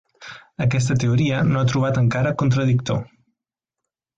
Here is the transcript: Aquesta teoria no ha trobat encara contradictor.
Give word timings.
Aquesta 0.65 0.95
teoria 1.03 1.43
no 1.49 1.61
ha 1.61 1.67
trobat 1.73 2.01
encara 2.05 2.33
contradictor. 2.43 3.05